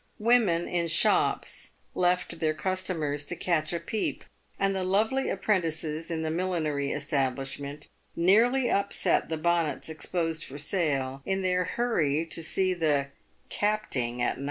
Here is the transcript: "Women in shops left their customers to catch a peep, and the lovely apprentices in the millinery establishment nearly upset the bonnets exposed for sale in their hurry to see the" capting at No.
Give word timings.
"Women 0.17 0.67
in 0.67 0.87
shops 0.87 1.73
left 1.93 2.39
their 2.39 2.55
customers 2.55 3.23
to 3.25 3.35
catch 3.35 3.71
a 3.71 3.79
peep, 3.79 4.23
and 4.59 4.75
the 4.75 4.83
lovely 4.83 5.29
apprentices 5.29 6.09
in 6.09 6.23
the 6.23 6.31
millinery 6.31 6.89
establishment 6.91 7.87
nearly 8.15 8.67
upset 8.67 9.29
the 9.29 9.37
bonnets 9.37 9.89
exposed 9.89 10.43
for 10.45 10.57
sale 10.57 11.21
in 11.23 11.43
their 11.43 11.65
hurry 11.65 12.25
to 12.25 12.41
see 12.41 12.73
the" 12.73 13.09
capting 13.61 14.21
at 14.23 14.39
No. 14.39 14.39